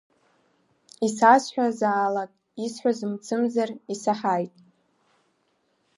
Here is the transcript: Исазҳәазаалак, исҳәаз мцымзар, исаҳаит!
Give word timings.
Исазҳәазаалак, 1.05 2.31
исҳәаз 2.65 2.99
мцымзар, 3.11 3.69
исаҳаит! 3.93 4.53